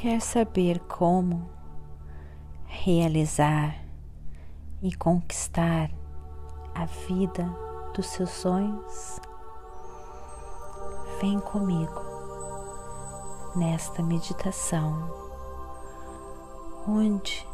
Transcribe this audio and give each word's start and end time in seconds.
Quer 0.00 0.20
saber 0.20 0.78
como 0.78 1.50
realizar 2.66 3.84
e 4.80 4.94
conquistar 4.94 5.90
a 6.72 6.84
vida 6.84 7.44
dos 7.92 8.06
seus 8.06 8.30
sonhos? 8.30 9.18
Vem 11.20 11.40
comigo 11.40 12.00
nesta 13.56 14.00
meditação, 14.00 15.10
onde 16.86 17.44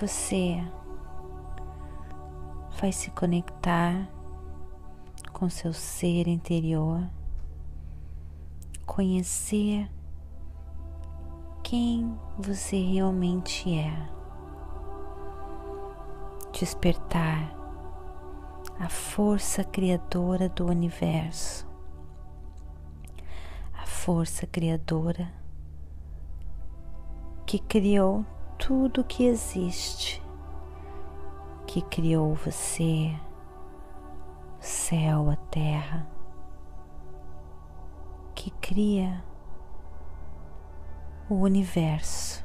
você 0.00 0.60
vai 2.80 2.90
se 2.90 3.12
conectar 3.12 4.08
com 5.32 5.48
seu 5.48 5.72
ser 5.72 6.26
interior, 6.26 7.08
conhecer 8.84 9.88
quem 11.64 12.14
você 12.38 12.76
realmente 12.76 13.74
é, 13.74 14.08
despertar 16.52 17.56
a 18.78 18.88
força 18.90 19.64
criadora 19.64 20.50
do 20.50 20.66
universo, 20.66 21.66
a 23.72 23.86
força 23.86 24.46
criadora 24.46 25.32
que 27.46 27.58
criou 27.58 28.26
tudo 28.58 29.02
que 29.02 29.24
existe, 29.24 30.22
que 31.66 31.80
criou 31.80 32.34
você, 32.34 33.10
o 34.60 34.62
céu, 34.62 35.30
a 35.30 35.36
terra, 35.36 36.06
que 38.34 38.50
cria 38.50 39.24
o 41.28 41.36
universo 41.36 42.44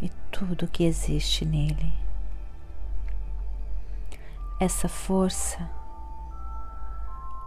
e 0.00 0.08
tudo 0.30 0.68
que 0.68 0.84
existe 0.84 1.44
nele. 1.44 1.92
Essa 4.60 4.88
força 4.88 5.70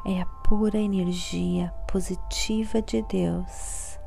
é 0.06 0.22
a 0.22 0.26
pura 0.26 0.78
energia 0.78 1.74
positiva 1.88 2.82
de 2.82 3.02
Deus 3.04 4.00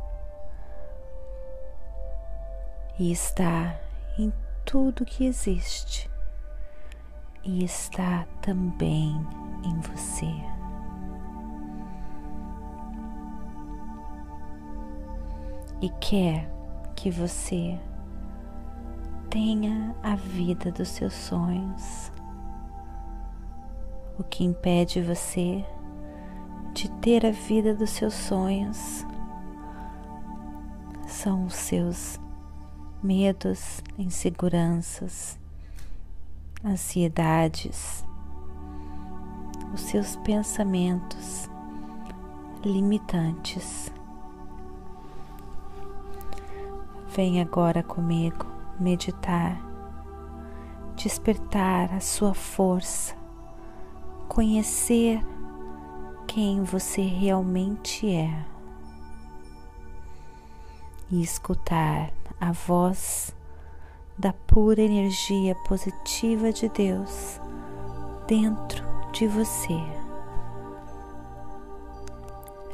e 2.98 3.10
está 3.12 3.78
em 4.18 4.32
tudo 4.64 5.04
que 5.04 5.26
existe 5.26 6.10
e 7.42 7.64
está 7.64 8.26
também 8.40 9.14
em 9.64 9.80
você. 9.80 10.53
E 15.84 15.90
quer 16.00 16.50
que 16.96 17.10
você 17.10 17.78
tenha 19.28 19.94
a 20.02 20.16
vida 20.16 20.72
dos 20.72 20.88
seus 20.88 21.12
sonhos. 21.12 22.10
O 24.18 24.24
que 24.24 24.44
impede 24.44 25.02
você 25.02 25.62
de 26.72 26.90
ter 27.02 27.26
a 27.26 27.30
vida 27.30 27.74
dos 27.74 27.90
seus 27.90 28.14
sonhos 28.14 29.04
são 31.06 31.44
os 31.44 31.54
seus 31.54 32.18
medos, 33.02 33.82
inseguranças, 33.98 35.38
ansiedades, 36.64 38.02
os 39.74 39.82
seus 39.82 40.16
pensamentos 40.16 41.50
limitantes. 42.64 43.92
Vem 47.14 47.40
agora 47.40 47.80
comigo 47.80 48.44
meditar, 48.80 49.56
despertar 50.96 51.94
a 51.94 52.00
sua 52.00 52.34
força, 52.34 53.14
conhecer 54.28 55.20
quem 56.26 56.64
você 56.64 57.02
realmente 57.02 58.12
é 58.12 58.44
e 61.08 61.22
escutar 61.22 62.10
a 62.40 62.50
voz 62.50 63.32
da 64.18 64.32
pura 64.32 64.82
energia 64.82 65.54
positiva 65.68 66.52
de 66.52 66.68
Deus 66.68 67.40
dentro 68.26 68.84
de 69.12 69.28
você. 69.28 69.78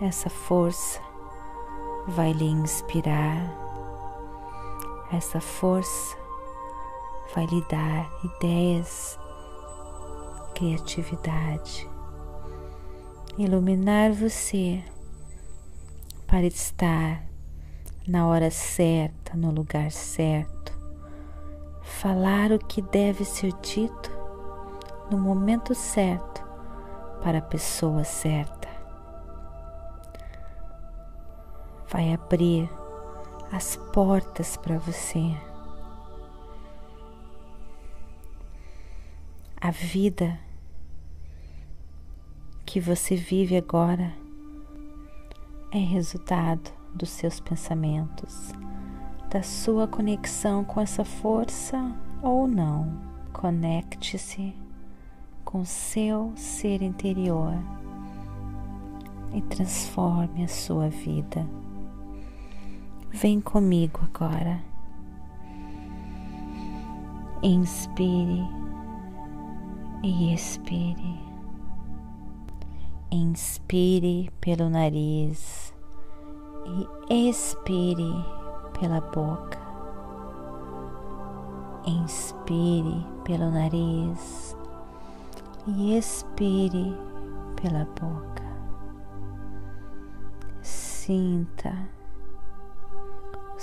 Essa 0.01 0.31
força 0.31 0.99
vai 2.09 2.33
lhe 2.33 2.47
inspirar, 2.47 3.70
essa 5.13 5.41
força 5.41 6.17
vai 7.35 7.47
lhe 7.47 7.65
dar 7.69 8.11
ideias, 8.25 9.19
criatividade, 10.55 11.89
iluminar 13.37 14.13
você 14.13 14.83
para 16.27 16.47
estar 16.47 17.25
na 18.07 18.27
hora 18.27 18.51
certa, 18.51 19.37
no 19.37 19.51
lugar 19.51 19.91
certo, 19.91 20.73
falar 21.83 22.53
o 22.53 22.59
que 22.59 22.81
deve 22.81 23.25
ser 23.25 23.53
dito 23.61 24.11
no 25.11 25.19
momento 25.19 25.75
certo 25.75 26.45
para 27.23 27.39
a 27.39 27.43
pessoa 27.43 28.05
certa. 28.05 28.69
Vai 31.89 32.13
abrir 32.13 32.71
as 33.53 33.77
portas 33.77 34.57
para 34.57 34.79
você. 34.79 35.37
A 39.61 39.71
vida 39.71 40.39
que 42.65 42.81
você 42.81 43.17
vive 43.17 43.57
agora 43.57 44.13
é 45.73 45.79
resultado 45.79 46.71
dos 46.95 47.11
seus 47.11 47.41
pensamentos, 47.41 48.53
da 49.29 49.43
sua 49.43 49.87
conexão 49.87 50.65
com 50.65 50.81
essa 50.81 51.05
força 51.05 51.93
ou 52.23 52.47
não. 52.47 53.11
Conecte-se 53.33 54.55
com 55.45 55.65
seu 55.65 56.33
ser 56.37 56.83
interior 56.83 57.55
e 59.35 59.43
transforme 59.43 60.45
a 60.45 60.49
sua 60.49 60.89
vida. 60.89 61.47
Vem 63.13 63.41
comigo 63.41 64.01
agora. 64.15 64.63
Inspire 67.43 68.49
e 70.03 70.33
expire. 70.33 71.21
Inspire 73.11 74.31
pelo 74.41 74.71
nariz 74.71 75.75
e 77.11 77.29
expire 77.29 78.13
pela 78.79 79.01
boca. 79.01 79.59
Inspire 81.85 83.05
pelo 83.25 83.51
nariz 83.51 84.57
e 85.67 85.97
expire 85.99 86.97
pela 87.61 87.85
boca. 87.85 88.45
Sinta 90.63 92.00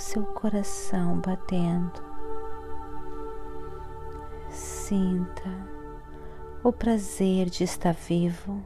seu 0.08 0.24
coração 0.24 1.20
batendo. 1.20 2.02
Sinta 4.48 5.50
o 6.64 6.72
prazer 6.72 7.50
de 7.50 7.64
estar 7.64 7.92
vivo. 7.92 8.58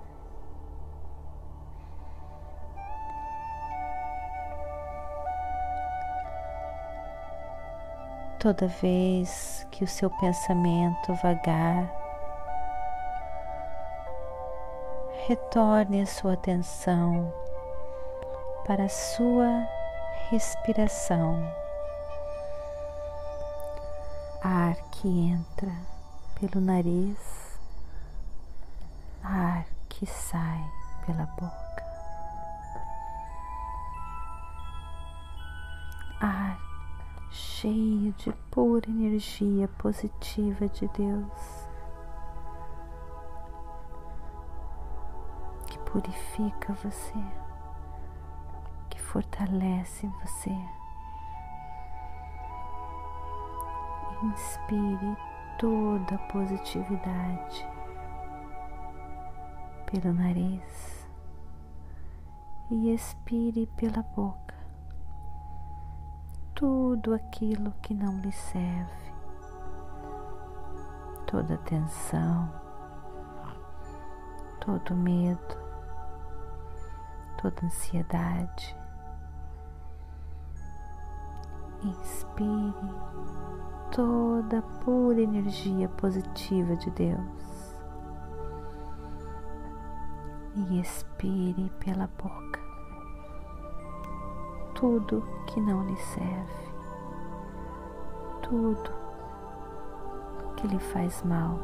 toda 8.38 8.66
vez 8.66 9.64
que 9.70 9.84
o 9.84 9.86
seu 9.86 10.10
pensamento 10.10 11.14
vagar, 11.22 11.88
retorne 15.28 16.00
a 16.00 16.06
sua 16.06 16.32
atenção 16.32 17.32
para 18.66 18.86
a 18.86 18.88
sua 18.88 19.64
respiração. 20.30 21.42
Ar 24.42 24.76
que 24.90 25.08
entra 25.08 25.72
pelo 26.40 26.60
nariz, 26.64 27.60
ar 29.22 29.66
que 29.88 30.06
sai 30.06 30.64
pela 31.06 31.26
boca. 31.26 31.82
Ar 36.20 36.58
cheio 37.30 38.12
de 38.12 38.32
pura 38.50 38.88
energia 38.90 39.68
positiva 39.78 40.68
de 40.68 40.88
Deus 40.88 41.68
que 45.66 45.78
purifica 45.78 46.72
você, 46.74 47.41
fortalece 49.12 50.06
você. 50.22 50.56
Inspire 54.22 55.16
toda 55.58 56.14
a 56.14 56.32
positividade 56.32 57.68
pelo 59.84 60.14
nariz 60.14 61.06
e 62.70 62.94
expire 62.94 63.66
pela 63.76 64.02
boca 64.02 64.54
tudo 66.54 67.12
aquilo 67.12 67.70
que 67.82 67.92
não 67.92 68.18
lhe 68.20 68.32
serve, 68.32 69.12
toda 71.26 71.58
tensão, 71.58 72.50
todo 74.58 74.94
medo, 74.94 75.58
toda 77.36 77.66
ansiedade. 77.66 78.81
Inspire 81.84 82.74
toda 83.90 84.58
a 84.58 84.62
pura 84.84 85.20
energia 85.20 85.88
positiva 85.88 86.76
de 86.76 86.90
Deus 86.90 87.76
e 90.54 90.80
expire 90.80 91.70
pela 91.80 92.08
boca 92.22 92.60
tudo 94.82 95.22
que 95.46 95.60
não 95.60 95.84
lhe 95.86 95.96
serve, 95.96 96.72
tudo 98.42 98.90
que 100.56 100.66
lhe 100.66 100.78
faz 100.80 101.22
mal, 101.22 101.56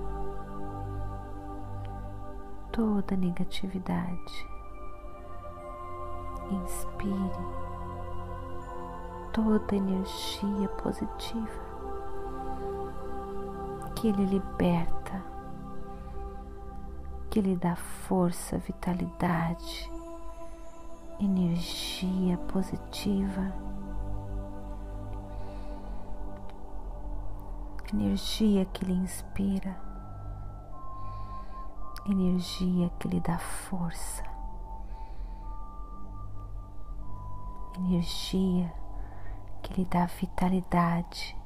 toda 2.71 3.17
negatividade. 3.17 4.49
Inspire 6.51 7.68
toda 9.39 9.77
energia 9.77 10.69
positiva 10.83 11.69
que 13.95 14.11
lhe 14.11 14.27
liberta, 14.27 15.23
que 17.31 17.41
lhe 17.41 17.55
dá 17.55 17.77
força, 17.77 18.59
vitalidade, 18.59 19.93
energia 21.21 22.37
positiva, 22.49 23.53
energia 27.95 28.65
que 28.65 28.85
lhe 28.85 28.95
inspira, 28.95 29.81
energia 32.07 32.91
que 32.99 33.07
lhe 33.07 33.21
dá 33.21 33.39
força, 33.39 34.25
energia 37.77 38.88
que 39.63 39.75
lhe 39.75 39.85
dá 39.85 40.07
vitalidade, 40.07 41.37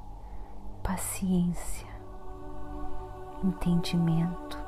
paciência 0.82 1.92
entendimento, 3.44 4.58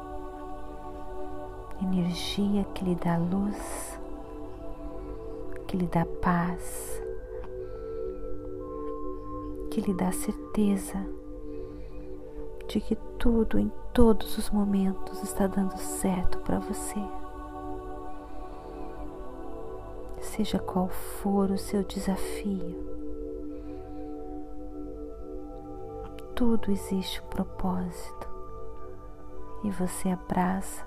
energia 1.81 2.65
que 2.75 2.85
lhe 2.85 2.95
dá 2.97 3.17
luz, 3.17 3.99
que 5.67 5.77
lhe 5.77 5.87
dá 5.87 6.05
paz, 6.21 7.01
que 9.71 9.81
lhe 9.81 9.95
dá 9.95 10.11
certeza 10.13 10.99
de 12.67 12.81
que 12.81 12.97
tudo 13.19 13.59
em 13.59 13.71
todos 13.93 14.37
os 14.39 14.51
momentos 14.51 15.23
está 15.23 15.47
dando 15.47 15.77
certo 15.79 16.39
para 16.39 16.59
você. 16.59 17.01
Seja 20.21 20.59
qual 20.59 20.89
for 20.89 21.51
o 21.51 21.59
seu 21.59 21.85
desafio, 21.85 22.94
tudo 26.35 26.71
existe 26.71 27.23
um 27.23 27.27
propósito 27.27 28.29
e 29.63 29.71
você 29.71 30.11
abraça 30.11 30.85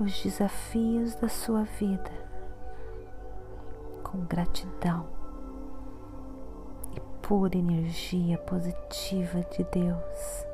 os 0.00 0.22
desafios 0.22 1.14
da 1.16 1.28
sua 1.28 1.64
vida 1.64 2.10
com 4.02 4.20
gratidão 4.24 5.06
e 6.96 7.00
pura 7.20 7.56
energia 7.56 8.38
positiva 8.38 9.40
de 9.50 9.64
Deus 9.64 10.46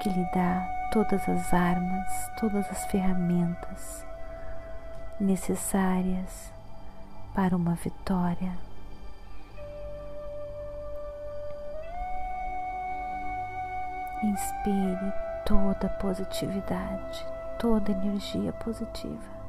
que 0.00 0.08
lhe 0.08 0.24
dá 0.32 0.66
todas 0.92 1.28
as 1.28 1.54
armas, 1.54 2.08
todas 2.38 2.68
as 2.70 2.84
ferramentas 2.86 4.04
necessárias 5.20 6.52
para 7.34 7.56
uma 7.56 7.74
vitória. 7.74 8.52
Inspire 14.22 15.12
toda 15.44 15.88
positividade, 16.00 17.26
toda 17.58 17.90
energia 17.90 18.52
positiva 18.52 19.42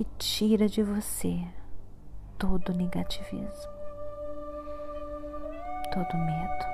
que 0.00 0.06
tira 0.16 0.66
de 0.66 0.82
você 0.82 1.46
todo 2.38 2.72
negativismo, 2.72 3.70
todo 5.92 6.16
medo. 6.16 6.70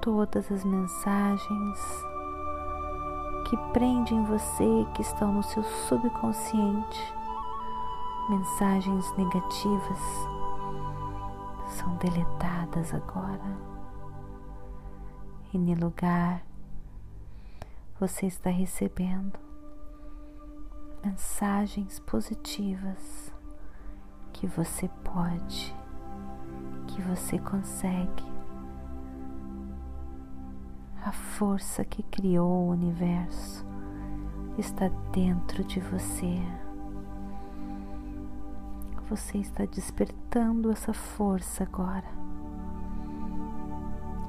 Todas 0.00 0.50
as 0.50 0.64
mensagens 0.64 1.78
que 3.50 3.56
prendem 3.74 4.24
você, 4.24 4.86
que 4.94 5.02
estão 5.02 5.32
no 5.32 5.42
seu 5.42 5.62
subconsciente, 5.64 7.15
mensagens 8.28 9.16
negativas 9.16 9.98
são 11.68 11.96
deletadas 11.96 12.92
agora. 12.92 13.56
E 15.52 15.58
no 15.58 15.74
lugar 15.74 16.44
você 18.00 18.26
está 18.26 18.50
recebendo 18.50 19.38
mensagens 21.04 22.00
positivas 22.00 23.32
que 24.32 24.46
você 24.48 24.90
pode, 25.04 25.74
que 26.88 27.00
você 27.02 27.38
consegue. 27.38 28.24
A 31.04 31.12
força 31.12 31.84
que 31.84 32.02
criou 32.02 32.66
o 32.66 32.70
universo 32.70 33.64
está 34.58 34.88
dentro 35.12 35.62
de 35.62 35.78
você 35.78 36.42
você 39.08 39.38
está 39.38 39.64
despertando 39.64 40.70
essa 40.70 40.92
força 40.92 41.62
agora. 41.62 42.08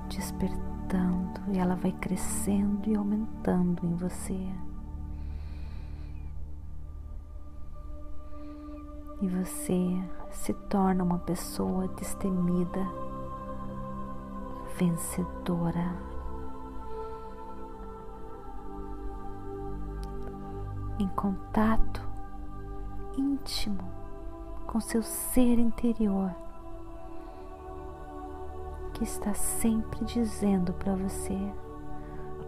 Despertando 0.07 1.41
e 1.51 1.57
ela 1.57 1.75
vai 1.75 1.91
crescendo 1.91 2.87
e 2.87 2.95
aumentando 2.95 3.85
em 3.85 3.95
você. 3.95 4.39
E 9.19 9.27
você 9.27 9.99
se 10.31 10.53
torna 10.53 11.03
uma 11.03 11.17
pessoa 11.17 11.87
destemida, 11.89 12.85
vencedora. 14.77 15.95
Em 20.99 21.07
contato 21.09 22.01
íntimo 23.17 24.06
com 24.67 24.81
seu 24.81 25.01
ser 25.01 25.57
interior, 25.57 26.35
que 28.93 29.03
está 29.03 29.33
sempre 29.33 30.03
dizendo 30.03 30.73
para 30.73 30.93
você 30.93 31.39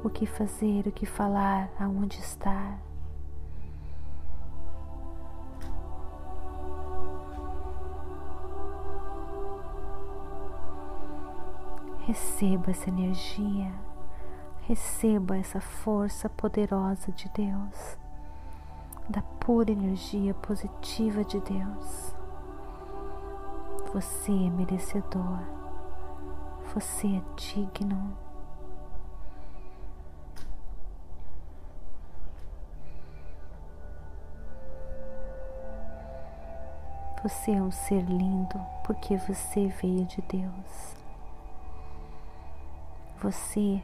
o 0.03 0.09
que 0.09 0.25
fazer, 0.25 0.85
o 0.85 0.91
que 0.91 1.05
falar, 1.05 1.69
aonde 1.79 2.19
estar. 2.19 2.77
Receba 12.05 12.71
essa 12.71 12.89
energia, 12.89 13.71
receba 14.61 15.37
essa 15.37 15.61
força 15.61 16.27
poderosa 16.27 17.11
de 17.11 17.29
Deus 17.29 17.97
da 19.09 19.23
pura 19.39 19.71
energia 19.71 20.35
positiva 20.35 21.23
de 21.23 21.39
Deus. 21.41 22.13
Você 23.91 24.31
é 24.31 24.49
merecedor, 24.51 25.39
você 26.73 27.07
é 27.07 27.21
digno. 27.35 28.15
Você 37.23 37.51
é 37.51 37.61
um 37.61 37.71
ser 37.71 38.03
lindo 38.03 38.57
porque 38.85 39.17
você 39.17 39.67
veio 39.81 40.05
de 40.05 40.21
Deus. 40.21 40.95
Você 43.21 43.81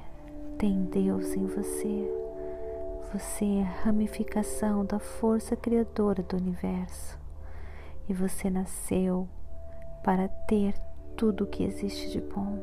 tem 0.58 0.86
Deus 0.86 1.34
em 1.34 1.46
você 1.48 2.25
você 3.18 3.46
é 3.46 3.62
ramificação 3.62 4.84
da 4.84 5.00
força 5.00 5.56
criadora 5.56 6.22
do 6.22 6.36
universo 6.36 7.18
e 8.10 8.14
você 8.14 8.50
nasceu 8.50 9.26
para 10.04 10.28
ter 10.28 10.74
tudo 11.16 11.46
o 11.46 11.48
que 11.48 11.64
existe 11.64 12.12
de 12.12 12.20
bom, 12.20 12.62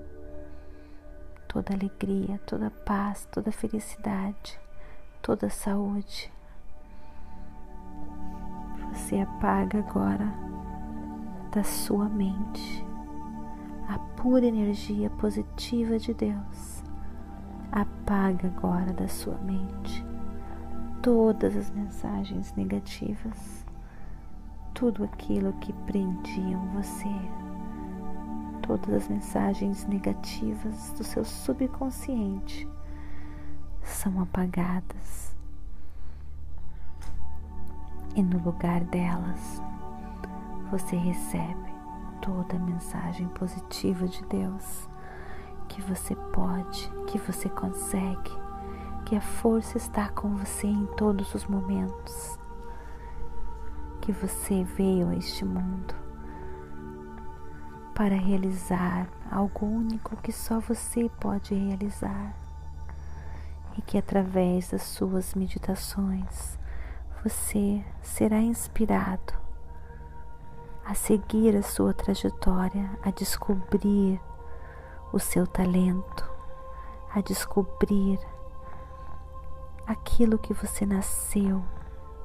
toda 1.48 1.72
alegria, 1.72 2.38
toda 2.46 2.70
paz, 2.70 3.26
toda 3.32 3.50
felicidade, 3.50 4.60
toda 5.22 5.48
saúde. 5.48 6.30
Você 8.92 9.20
apaga 9.20 9.78
agora 9.78 10.30
da 11.50 11.64
sua 11.64 12.10
mente 12.10 12.84
a 13.88 13.98
pura 14.20 14.44
energia 14.44 15.08
positiva 15.08 15.98
de 15.98 16.12
Deus. 16.12 16.84
Apaga 17.72 18.48
agora 18.48 18.92
da 18.92 19.08
sua 19.08 19.38
mente 19.38 20.11
todas 21.02 21.56
as 21.56 21.68
mensagens 21.70 22.54
negativas, 22.54 23.66
tudo 24.72 25.02
aquilo 25.02 25.52
que 25.54 25.72
prendiam 25.72 26.64
você, 26.68 27.10
todas 28.62 28.94
as 28.94 29.08
mensagens 29.08 29.84
negativas 29.86 30.92
do 30.92 31.02
seu 31.02 31.24
subconsciente 31.24 32.68
são 33.82 34.22
apagadas. 34.22 35.34
E 38.14 38.22
no 38.22 38.38
lugar 38.38 38.84
delas, 38.84 39.60
você 40.70 40.94
recebe 40.94 41.72
toda 42.20 42.54
a 42.54 42.60
mensagem 42.60 43.26
positiva 43.30 44.06
de 44.06 44.24
Deus 44.26 44.88
que 45.68 45.82
você 45.82 46.14
pode, 46.14 46.88
que 47.08 47.18
você 47.18 47.48
consegue, 47.48 48.41
que 49.04 49.16
a 49.16 49.20
força 49.20 49.76
está 49.76 50.08
com 50.08 50.36
você 50.36 50.66
em 50.66 50.86
todos 50.96 51.34
os 51.34 51.44
momentos, 51.46 52.38
que 54.00 54.12
você 54.12 54.64
veio 54.64 55.08
a 55.08 55.16
este 55.16 55.44
mundo 55.44 55.94
para 57.94 58.16
realizar 58.16 59.08
algo 59.30 59.66
único 59.66 60.16
que 60.16 60.32
só 60.32 60.58
você 60.58 61.08
pode 61.20 61.54
realizar 61.54 62.34
e 63.76 63.82
que 63.82 63.98
através 63.98 64.70
das 64.70 64.82
suas 64.82 65.34
meditações 65.34 66.58
você 67.22 67.84
será 68.02 68.38
inspirado 68.38 69.34
a 70.84 70.94
seguir 70.94 71.56
a 71.56 71.62
sua 71.62 71.94
trajetória, 71.94 72.90
a 73.02 73.10
descobrir 73.10 74.20
o 75.12 75.18
seu 75.18 75.46
talento, 75.46 76.28
a 77.14 77.20
descobrir 77.20 78.18
aquilo 79.86 80.38
que 80.38 80.54
você 80.54 80.86
nasceu 80.86 81.64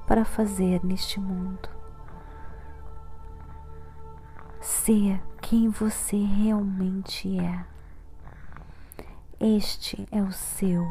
para 0.06 0.24
fazer 0.24 0.84
neste 0.84 1.20
mundo. 1.20 1.70
Ser 4.62 5.22
quem 5.42 5.70
você 5.70 6.18
realmente 6.18 7.40
é. 7.40 7.66
Este 9.40 10.08
é 10.12 10.22
o 10.22 10.32
seu 10.32 10.86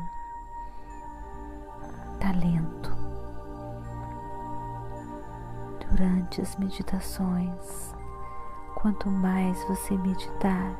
talento. 2.20 2.94
Durante 5.90 6.40
as 6.40 6.56
meditações, 6.56 7.94
quanto 8.75 9.08
mais 9.08 9.62
você 9.64 9.96
meditar, 9.96 10.76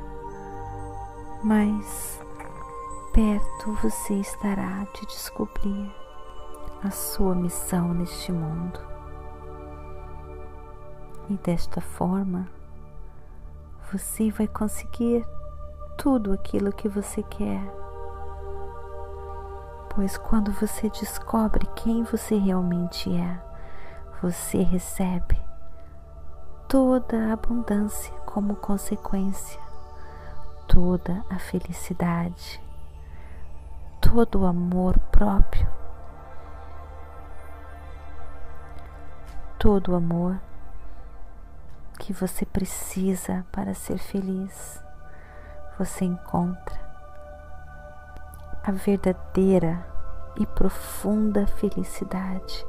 mais 1.43 2.21
perto 3.17 3.73
você 3.81 4.13
estará 4.13 4.85
de 4.93 5.03
descobrir 5.07 5.91
a 6.83 6.91
sua 6.91 7.33
missão 7.33 7.91
neste 7.91 8.31
mundo. 8.31 8.79
E 11.27 11.33
desta 11.37 11.81
forma, 11.81 12.47
você 13.91 14.29
vai 14.29 14.47
conseguir 14.47 15.25
tudo 15.97 16.31
aquilo 16.31 16.71
que 16.71 16.87
você 16.87 17.23
quer. 17.23 17.59
Pois 19.95 20.15
quando 20.15 20.51
você 20.51 20.87
descobre 20.87 21.65
quem 21.75 22.03
você 22.03 22.37
realmente 22.37 23.11
é, 23.11 23.41
você 24.21 24.61
recebe 24.61 25.41
toda 26.67 27.29
a 27.29 27.33
abundância 27.33 28.13
como 28.27 28.57
consequência, 28.57 29.59
toda 30.67 31.25
a 31.31 31.39
felicidade, 31.39 32.66
todo 34.01 34.41
o 34.41 34.45
amor 34.45 34.97
próprio, 35.11 35.67
todo 39.59 39.91
o 39.91 39.95
amor 39.95 40.39
que 41.99 42.13
você 42.13 42.45
precisa 42.45 43.45
para 43.51 43.73
ser 43.73 43.97
feliz, 43.97 44.81
você 45.77 46.05
encontra. 46.05 46.87
A 48.63 48.71
verdadeira 48.71 49.85
e 50.37 50.45
profunda 50.45 51.47
felicidade. 51.47 52.65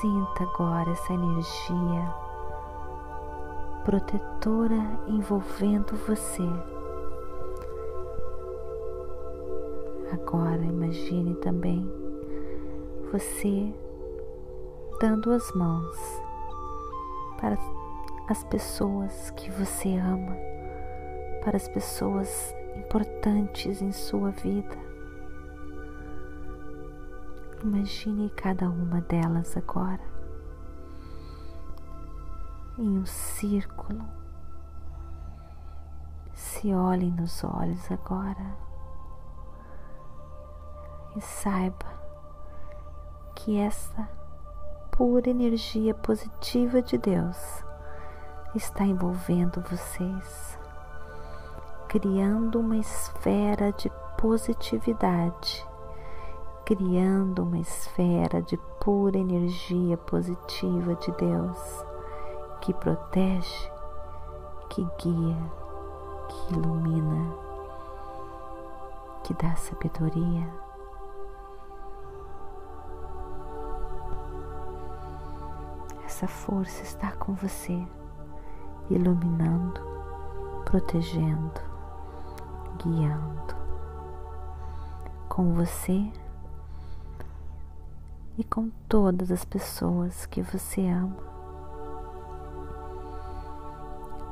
Sinta 0.00 0.44
agora 0.44 0.90
essa 0.90 1.12
energia 1.14 2.33
protetora 3.84 4.98
envolvendo 5.06 5.94
você. 6.06 6.42
Agora 10.10 10.62
imagine 10.64 11.34
também 11.36 11.86
você 13.12 13.74
dando 15.00 15.30
as 15.32 15.52
mãos 15.52 15.96
para 17.38 17.58
as 18.28 18.42
pessoas 18.44 19.30
que 19.32 19.50
você 19.50 19.96
ama, 19.96 20.34
para 21.44 21.56
as 21.56 21.68
pessoas 21.68 22.54
importantes 22.76 23.82
em 23.82 23.92
sua 23.92 24.30
vida. 24.30 24.78
Imagine 27.62 28.30
cada 28.30 28.68
uma 28.68 29.02
delas 29.02 29.54
agora 29.58 30.13
em 32.78 32.98
um 32.98 33.06
círculo. 33.06 34.04
Se 36.32 36.74
olhem 36.74 37.10
nos 37.12 37.44
olhos 37.44 37.90
agora 37.90 38.56
e 41.16 41.20
saiba 41.20 41.86
que 43.34 43.58
essa 43.58 44.08
pura 44.90 45.30
energia 45.30 45.94
positiva 45.94 46.82
de 46.82 46.98
Deus 46.98 47.64
está 48.54 48.84
envolvendo 48.84 49.60
vocês, 49.62 50.58
criando 51.88 52.58
uma 52.60 52.76
esfera 52.76 53.72
de 53.72 53.90
positividade, 54.18 55.64
criando 56.64 57.42
uma 57.42 57.58
esfera 57.58 58.42
de 58.42 58.56
pura 58.80 59.18
energia 59.18 59.96
positiva 59.96 60.94
de 60.96 61.12
Deus 61.12 61.93
que 62.64 62.72
protege, 62.74 63.72
que 64.70 64.82
guia, 65.02 65.36
que 66.28 66.54
ilumina, 66.54 67.34
que 69.22 69.34
dá 69.34 69.54
sabedoria 69.56 70.64
essa 76.14 76.28
força 76.28 76.82
está 76.84 77.10
com 77.10 77.34
você, 77.34 77.84
iluminando, 78.88 79.80
protegendo, 80.64 81.60
guiando 82.78 83.54
com 85.28 85.52
você 85.54 86.08
e 88.38 88.44
com 88.44 88.70
todas 88.88 89.32
as 89.32 89.44
pessoas 89.44 90.24
que 90.26 90.40
você 90.40 90.86
ama. 90.86 91.33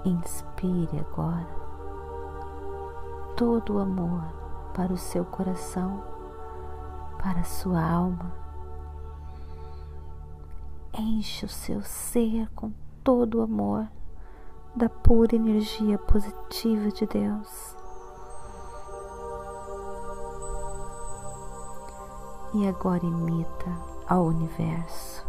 Inspire 0.05 0.99
agora 0.99 1.49
todo 3.37 3.75
o 3.75 3.79
amor 3.79 4.25
para 4.75 4.93
o 4.93 4.99
seu 4.99 5.25
coração, 5.25 6.03
para 7.19 7.41
a 7.41 7.45
sua 7.45 7.83
alma 7.83 8.43
Enche 10.95 11.47
o 11.47 11.49
seu 11.49 11.81
ser 11.83 12.51
com 12.55 12.71
todo 13.03 13.39
o 13.39 13.43
amor 13.43 13.89
da 14.77 14.91
pura 14.91 15.35
energia 15.35 15.97
positiva 15.97 16.91
de 16.91 17.07
Deus. 17.07 17.77
E 22.53 22.69
agora 22.69 23.03
imita 23.07 23.71
ao 24.07 24.27
universo 24.27 25.27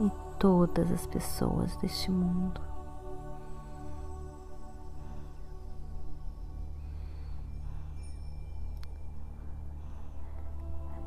e 0.00 0.10
todas 0.38 0.90
as 0.90 1.06
pessoas 1.06 1.76
deste 1.76 2.10
mundo. 2.10 2.67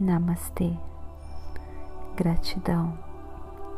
Namastê. 0.01 0.73
Gratidão 2.15 2.97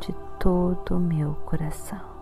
de 0.00 0.10
todo 0.40 0.96
o 0.96 0.98
meu 0.98 1.34
coração. 1.44 2.13